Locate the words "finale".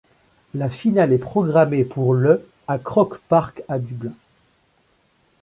0.71-1.13